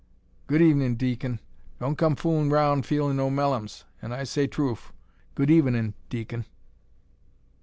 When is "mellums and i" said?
3.29-4.23